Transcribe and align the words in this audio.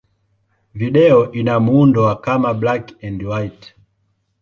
Video 0.73 1.31
ina 1.31 1.59
muundo 1.59 2.03
wa 2.03 2.15
kama 2.25 2.53
black-and-white. 2.61 3.65